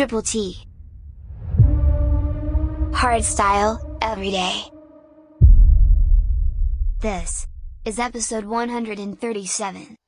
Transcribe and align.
Triple 0.00 0.22
T. 0.22 0.56
Hardstyle, 2.90 3.98
every 4.00 4.30
day. 4.30 4.62
This 7.02 7.46
is 7.84 7.98
episode 7.98 8.46
137. 8.46 9.99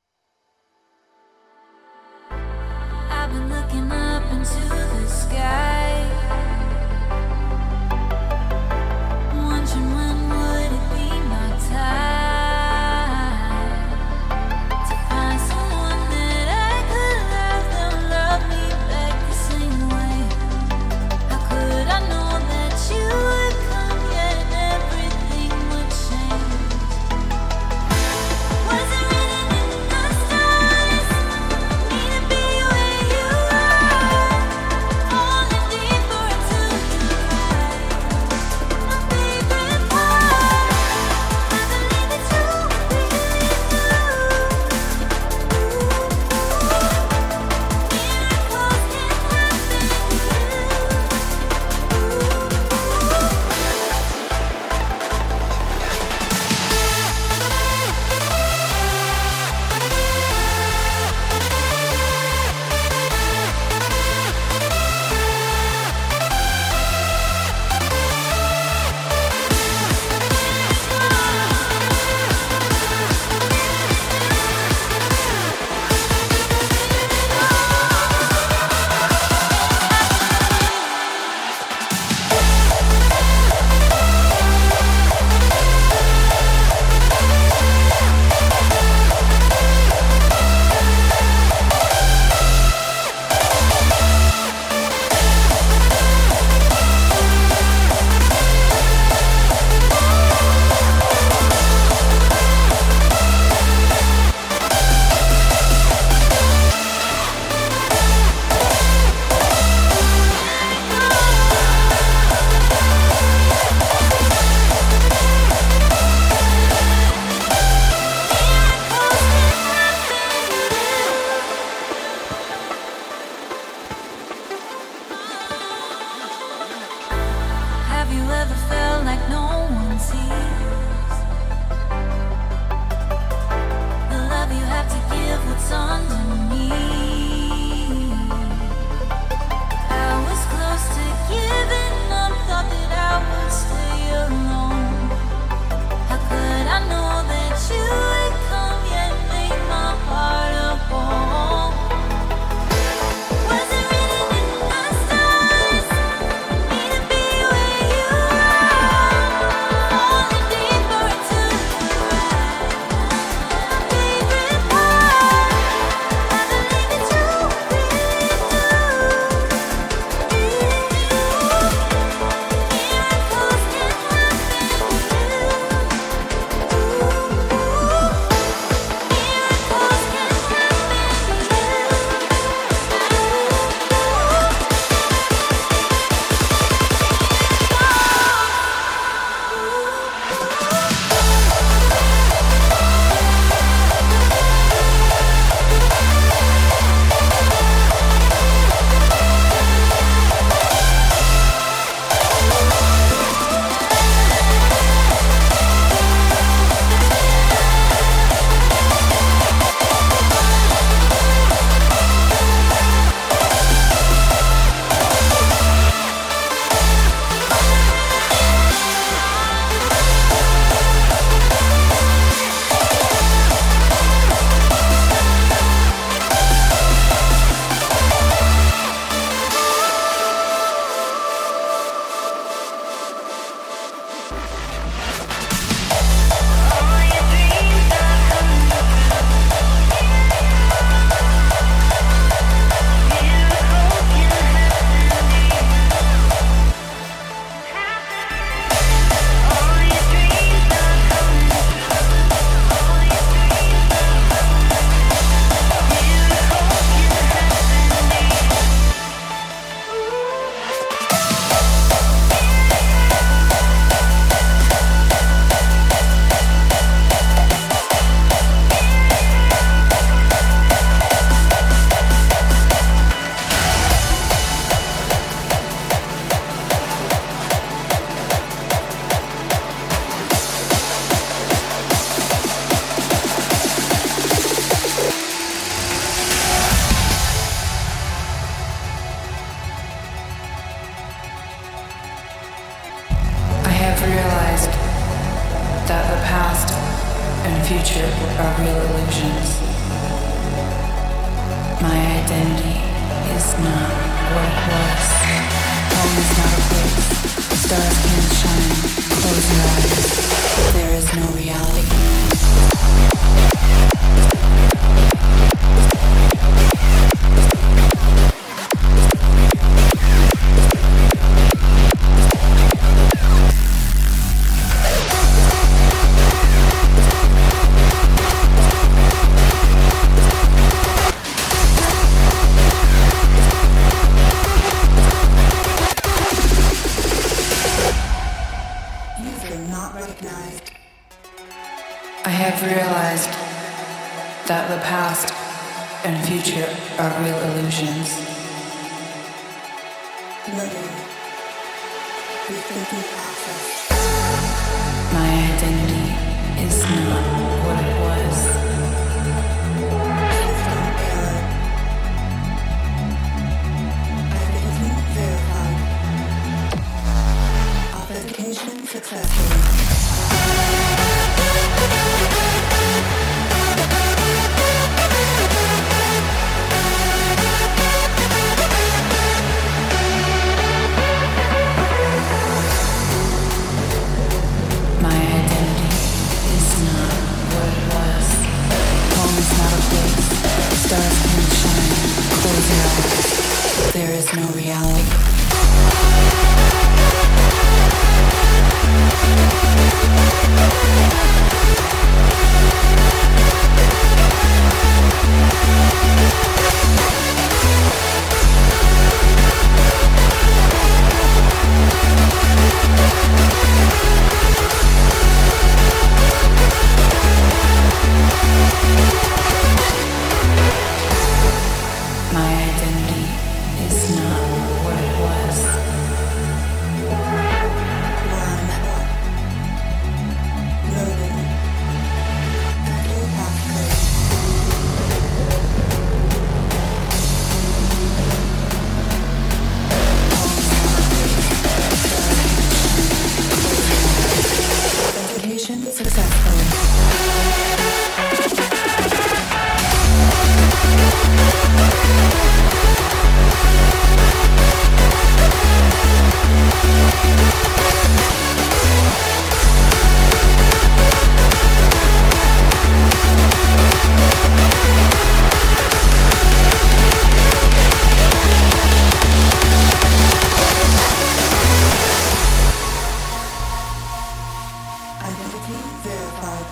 Identity 475.23 475.79
verified. 476.03 476.67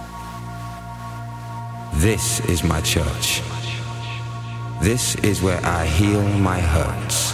This 1.94 2.40
is 2.40 2.64
my 2.64 2.80
church. 2.80 3.42
This 4.80 5.14
is 5.16 5.40
where 5.40 5.60
I 5.64 5.86
heal 5.86 6.22
my 6.38 6.58
hurts. 6.58 7.30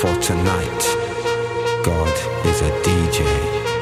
For 0.00 0.14
tonight, 0.20 0.82
God 1.84 2.14
is 2.46 2.62
a 2.62 2.70
DJ. 2.82 3.73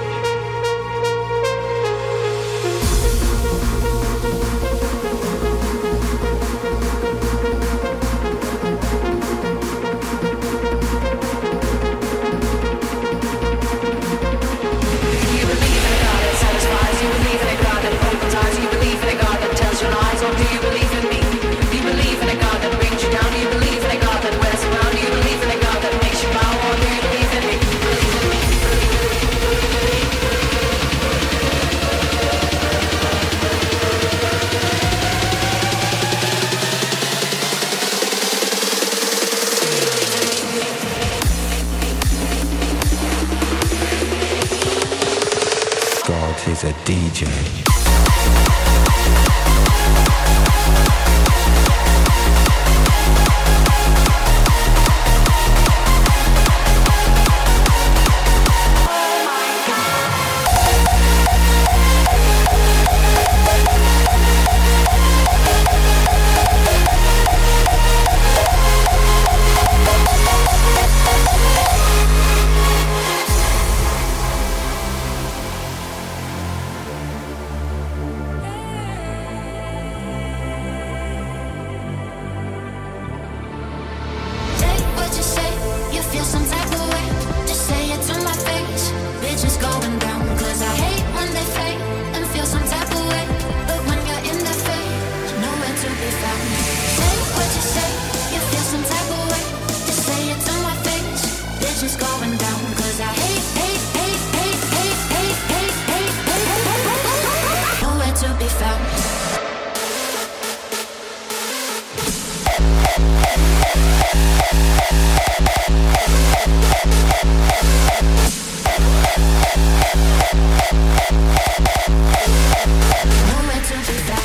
Nowhere 123.33 123.63
to 123.63 123.75
be 123.87 124.22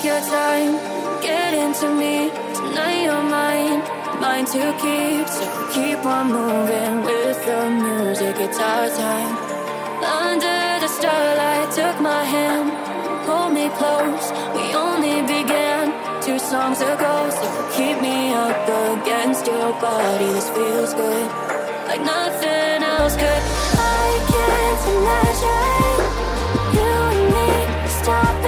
take 0.00 0.10
your 0.10 0.20
time, 0.20 0.72
get 1.20 1.52
into 1.52 1.88
me. 1.94 2.30
Tonight 2.54 3.02
you're 3.04 3.22
mine, 3.22 3.80
mine 4.20 4.44
to 4.46 4.72
keep. 4.80 5.26
So 5.28 5.44
keep 5.72 6.04
on 6.04 6.32
moving 6.32 7.02
with 7.04 7.38
the 7.44 7.70
music. 7.70 8.36
It's 8.38 8.58
our 8.58 8.88
time. 8.88 9.36
Under 10.02 10.80
the 10.80 10.88
starlight, 10.88 11.70
took 11.72 12.00
my 12.00 12.24
hand, 12.24 12.70
hold 13.26 13.52
me 13.52 13.68
close. 13.80 14.32
We 14.56 14.74
only 14.74 15.22
began 15.22 15.92
two 16.22 16.38
songs 16.38 16.80
ago. 16.80 17.14
So 17.30 17.46
keep 17.76 18.00
me 18.00 18.32
up 18.32 18.68
against 18.92 19.46
your 19.46 19.72
body. 19.80 20.26
This 20.32 20.48
feels 20.50 20.94
good, 20.94 21.28
like 21.88 22.00
nothing 22.00 22.82
else 22.94 23.16
could. 23.16 23.42
I 23.76 24.08
can't 24.32 24.82
imagine 24.96 26.00
you 26.76 26.90
and 27.10 27.24
me 27.34 27.88
stop. 27.88 28.39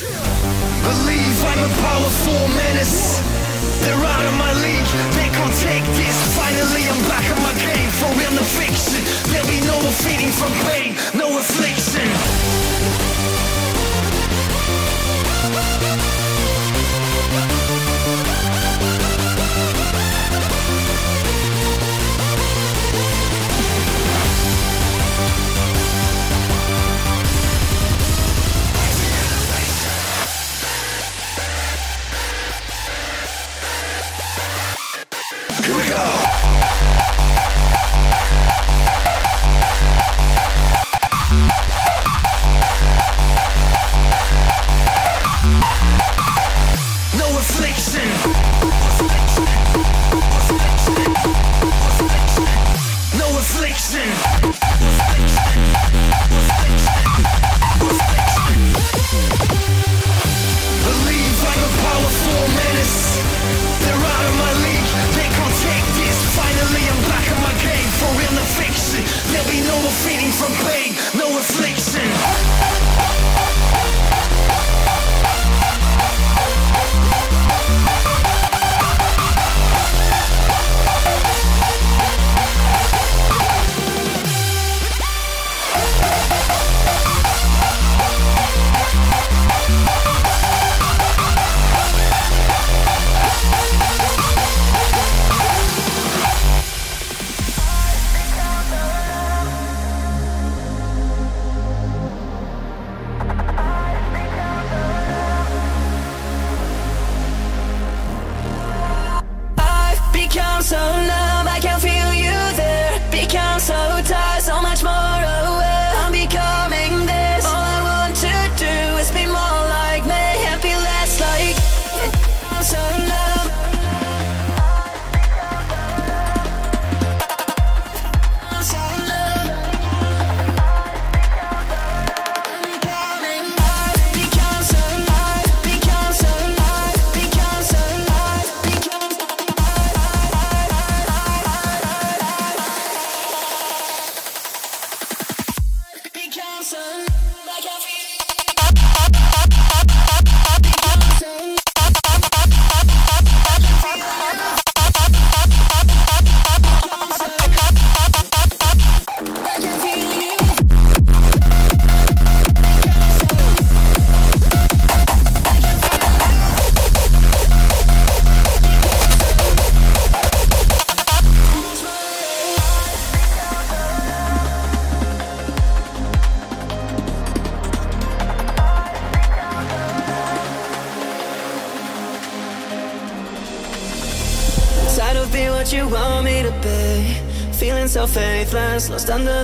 Believe 0.00 1.44
I'm 1.44 1.62
a 1.62 1.72
powerful 1.78 2.48
menace. 2.48 3.20
They're 3.78 3.94
out 3.94 4.26
of 4.26 4.34
my 4.36 4.52
league, 4.54 4.90
they 5.14 5.28
can't 5.30 5.54
take 5.54 5.84
this. 5.94 6.36
Finally, 6.36 6.82
I'm 6.90 7.00
back 7.06 7.30
on 7.30 7.40
my 7.44 7.54
game, 7.54 7.90
for 7.90 8.10
real, 8.18 8.32
no 8.32 8.42
fiction. 8.42 9.04
There'll 9.30 9.46
be 9.46 9.60
no 9.60 9.78
feeding 10.02 10.32
from 10.32 10.50
pain, 10.66 10.96
no 11.14 11.38
affliction. 11.38 12.33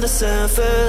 the 0.00 0.08
surface. 0.08 0.79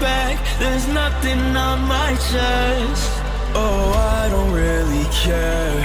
Back. 0.00 0.36
There's 0.58 0.86
nothing 0.88 1.40
on 1.56 1.80
my 1.86 2.10
chest. 2.30 3.12
Oh, 3.54 3.92
I 4.18 4.28
don't 4.28 4.52
really 4.52 5.06
care 5.12 5.78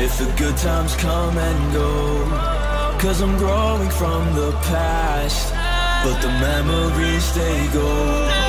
if 0.00 0.18
the 0.18 0.30
good 0.36 0.56
times 0.56 0.94
come 0.96 1.36
and 1.36 1.72
go. 1.72 2.98
Cause 2.98 3.20
I'm 3.20 3.36
growing 3.38 3.90
from 3.90 4.34
the 4.34 4.52
past. 4.70 5.52
But 6.04 6.20
the 6.20 6.28
memories, 6.28 7.34
they 7.34 7.68
go. 7.72 8.41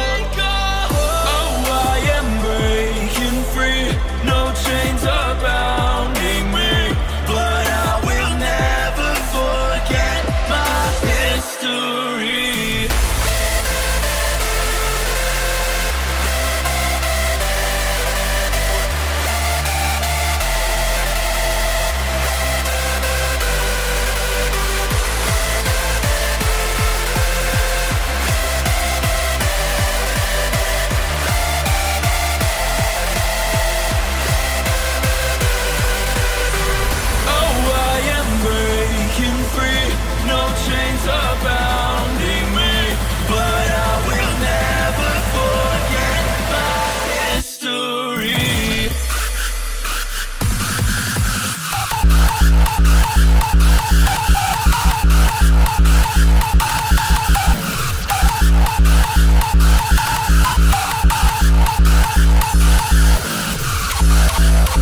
But 64.76 64.82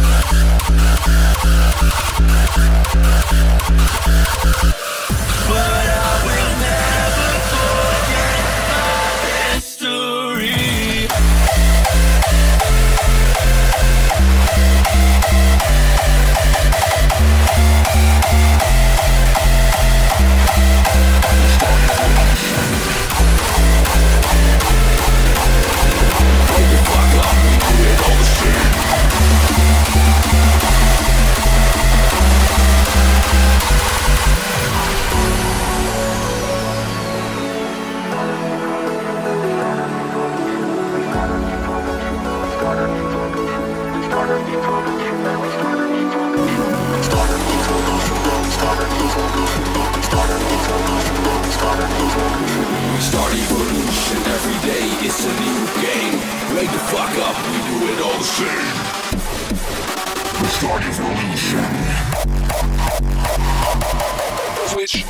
I 5.60 6.01
We 52.22 53.00
start 53.02 53.34
evolution 53.34 54.18
every 54.30 54.60
day, 54.70 54.86
it's 55.06 55.26
a 55.26 55.34
new 55.42 55.60
game. 55.82 56.16
Wake 56.56 56.72
the 56.72 56.84
fuck 56.94 57.14
up, 57.18 57.36
we 57.50 57.58
do 57.66 57.76
it 57.92 58.00
all 58.06 58.18
the 58.18 58.24
same. 58.24 58.76
We 60.42 60.48
start 60.48 60.84
evolution. 60.84 61.66
Switch. 64.68 65.06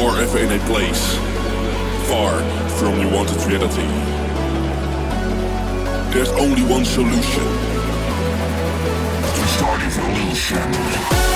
Are 0.00 0.20
ever 0.20 0.38
in 0.38 0.52
a 0.52 0.64
place 0.66 1.16
far 2.08 2.40
from 2.78 3.00
your 3.00 3.10
wanted 3.10 3.36
reality, 3.42 3.82
there's 6.12 6.30
only 6.30 6.62
one 6.62 6.84
solution. 6.84 7.44
To 9.34 9.46
start 9.48 9.82
evolution. 9.82 11.27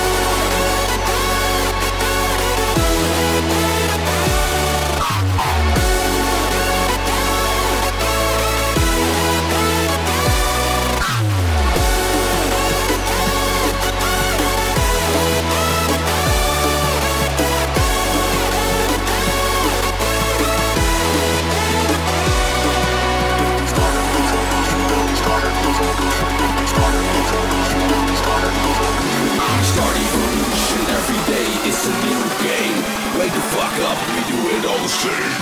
Wake 33.23 33.31
the 33.31 33.39
fuck 33.39 33.73
up, 33.79 33.97
we 34.09 34.19
do 34.27 34.37
it 34.57 34.65
all 34.65 34.77
the 34.79 34.89
same. 34.89 35.33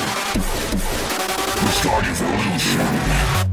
We 1.66 1.72
start 1.72 2.06
evolution. 2.06 3.51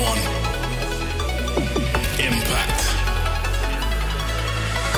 one. 0.00 0.18
Impact. 2.18 2.80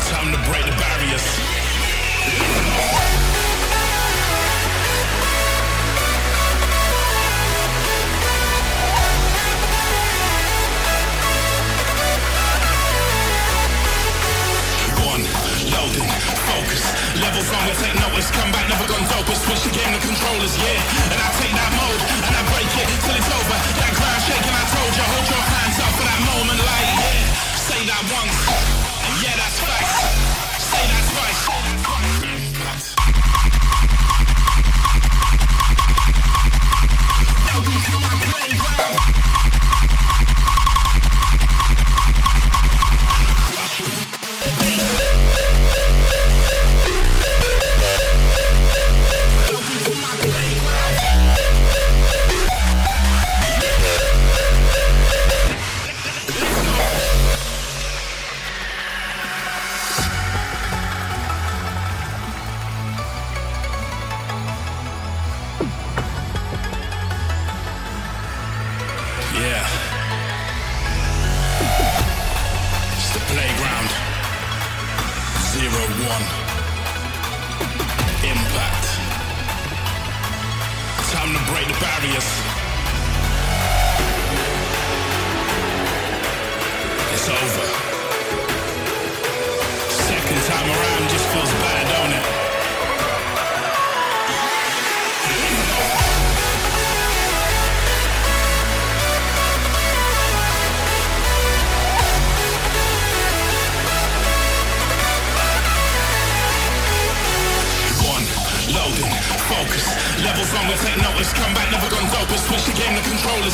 Time 0.08 0.32
to 0.32 0.38
break 0.50 0.64
the 0.64 0.76
barriers. 0.78 2.69
Level 17.20 17.44
wrong, 17.52 17.68
I 17.68 17.74
take 17.76 17.92
notice. 18.00 18.32
Come 18.32 18.48
back, 18.48 18.64
never 18.72 18.88
gone 18.88 19.04
dope. 19.04 19.28
Switch 19.36 19.60
the 19.60 19.72
game, 19.76 19.92
the 19.92 20.00
controllers, 20.00 20.56
yeah. 20.56 21.12
And 21.12 21.20
I 21.20 21.28
take 21.36 21.52
that 21.52 21.72
mode 21.76 22.00
and 22.24 22.32
I 22.32 22.42
break 22.48 22.64
it 22.64 22.88
till 23.04 23.12
it's 23.12 23.28
over. 23.28 23.56
That 23.76 23.92
ground 23.92 24.22
shaking, 24.24 24.56
I 24.56 24.64
told 24.72 24.92
you. 24.96 25.04
Hold 25.04 25.26
your 25.28 25.44
hands 25.44 25.76
up 25.84 25.92
for 26.00 26.04
that 26.08 26.20
moment, 26.32 26.60
like 26.64 26.88
yeah. 26.96 27.60
Say 27.60 27.80
that 27.92 28.02
once. 28.08 28.59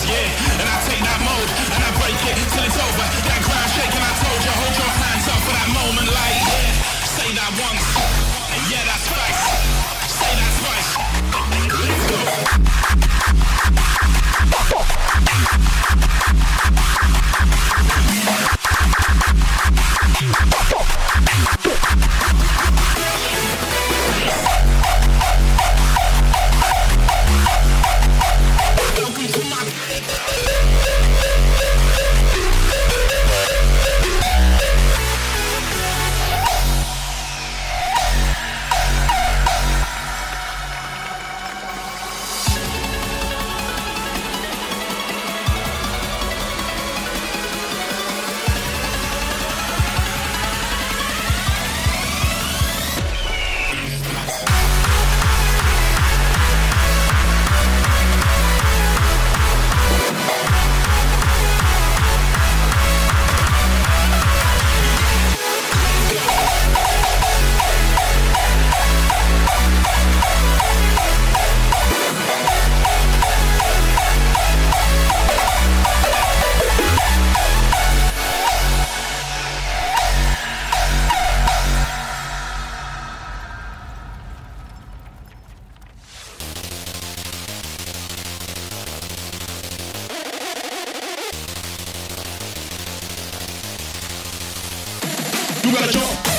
The 0.04 0.45
You 95.66 95.72
gotta 95.72 95.90
jump. 95.90 96.35